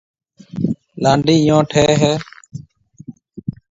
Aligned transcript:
لانڊي 1.03 1.35
ايو 1.43 1.57
ٺيَ 1.71 1.85
ھيََََ 2.01 2.13